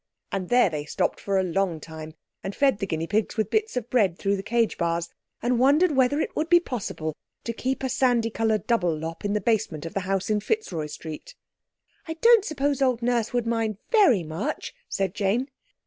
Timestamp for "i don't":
12.07-12.43